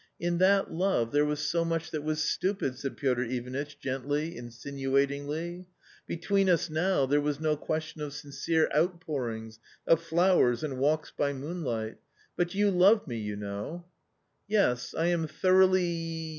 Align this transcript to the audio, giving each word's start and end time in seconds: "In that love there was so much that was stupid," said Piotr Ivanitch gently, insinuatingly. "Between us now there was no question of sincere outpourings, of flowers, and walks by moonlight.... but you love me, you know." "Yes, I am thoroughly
"In 0.29 0.39
that 0.39 0.73
love 0.73 1.11
there 1.11 1.25
was 1.27 1.39
so 1.41 1.63
much 1.63 1.91
that 1.91 2.01
was 2.03 2.23
stupid," 2.23 2.75
said 2.75 2.97
Piotr 2.97 3.21
Ivanitch 3.21 3.77
gently, 3.77 4.35
insinuatingly. 4.35 5.67
"Between 6.07 6.49
us 6.49 6.71
now 6.71 7.05
there 7.05 7.21
was 7.21 7.39
no 7.39 7.55
question 7.55 8.01
of 8.01 8.11
sincere 8.11 8.67
outpourings, 8.75 9.59
of 9.85 10.01
flowers, 10.01 10.63
and 10.63 10.79
walks 10.79 11.11
by 11.15 11.33
moonlight.... 11.33 11.97
but 12.35 12.55
you 12.55 12.71
love 12.71 13.05
me, 13.05 13.17
you 13.17 13.35
know." 13.35 13.85
"Yes, 14.47 14.95
I 14.95 15.05
am 15.05 15.27
thoroughly 15.27 16.29